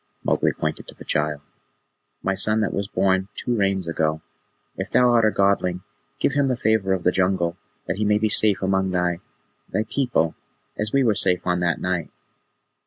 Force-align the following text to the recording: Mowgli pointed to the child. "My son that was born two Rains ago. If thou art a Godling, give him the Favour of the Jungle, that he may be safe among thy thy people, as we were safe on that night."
Mowgli 0.23 0.51
pointed 0.51 0.87
to 0.87 0.95
the 0.95 1.05
child. 1.05 1.41
"My 2.23 2.33
son 2.33 2.61
that 2.61 2.73
was 2.73 2.87
born 2.87 3.27
two 3.35 3.55
Rains 3.55 3.87
ago. 3.87 4.23
If 4.75 4.89
thou 4.89 5.11
art 5.13 5.25
a 5.25 5.29
Godling, 5.29 5.83
give 6.17 6.33
him 6.33 6.47
the 6.47 6.55
Favour 6.55 6.93
of 6.93 7.03
the 7.03 7.11
Jungle, 7.11 7.55
that 7.85 7.97
he 7.97 8.05
may 8.05 8.17
be 8.17 8.27
safe 8.27 8.63
among 8.63 8.89
thy 8.89 9.19
thy 9.71 9.83
people, 9.83 10.33
as 10.75 10.91
we 10.91 11.03
were 11.03 11.13
safe 11.13 11.45
on 11.45 11.59
that 11.59 11.79
night." 11.79 12.09